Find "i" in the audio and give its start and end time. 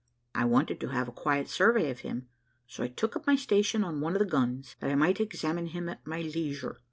0.33-0.45, 2.83-2.87, 4.89-4.95